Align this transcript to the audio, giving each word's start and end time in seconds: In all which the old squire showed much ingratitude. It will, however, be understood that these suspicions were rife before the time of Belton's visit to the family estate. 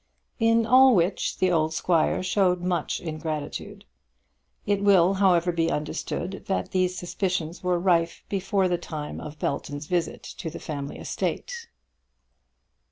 In 0.39 0.65
all 0.65 0.95
which 0.95 1.37
the 1.37 1.51
old 1.51 1.75
squire 1.75 2.23
showed 2.23 2.61
much 2.61 2.99
ingratitude. 2.99 3.85
It 4.65 4.81
will, 4.83 5.13
however, 5.13 5.51
be 5.51 5.69
understood 5.69 6.45
that 6.47 6.71
these 6.71 6.97
suspicions 6.97 7.61
were 7.61 7.77
rife 7.77 8.23
before 8.27 8.67
the 8.67 8.79
time 8.79 9.19
of 9.21 9.37
Belton's 9.37 9.85
visit 9.85 10.23
to 10.23 10.49
the 10.49 10.57
family 10.57 10.97
estate. 10.97 11.67